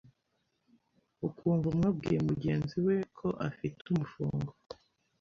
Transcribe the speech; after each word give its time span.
ukumva 1.27 1.65
umwe 1.71 1.85
abwiye 1.91 2.19
mugenzi 2.27 2.77
we 2.85 2.95
ko 3.17 3.27
afite 3.47 3.83
‘umufungo’ 3.93 4.51